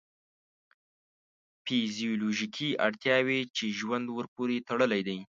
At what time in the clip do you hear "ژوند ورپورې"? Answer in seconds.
3.77-4.57